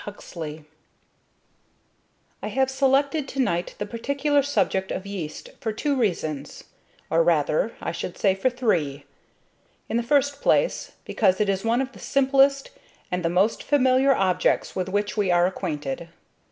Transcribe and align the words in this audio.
Huxley 0.05 0.65
I 2.41 2.47
HAVE 2.47 2.71
selected 2.71 3.27
to 3.27 3.39
night 3.39 3.75
the 3.77 3.85
particular 3.85 4.41
subject 4.41 4.89
of 4.91 5.05
Yeast 5.05 5.49
for 5.59 5.71
two 5.71 5.95
reasons 5.95 6.63
or, 7.11 7.21
rather, 7.21 7.73
I 7.79 7.91
should 7.91 8.17
say 8.17 8.33
for 8.33 8.49
three. 8.49 9.05
In 9.89 9.97
the 9.97 10.01
first 10.01 10.41
place, 10.41 10.93
because 11.05 11.39
it 11.39 11.49
is 11.49 11.63
one 11.63 11.83
of 11.83 11.91
the 11.91 11.99
simplest 11.99 12.71
and 13.11 13.23
the 13.23 13.29
most 13.29 13.61
familiar 13.61 14.15
objects 14.15 14.75
with 14.75 14.89
which 14.89 15.17
we 15.17 15.29
are 15.29 15.45
acquainted. 15.45 16.09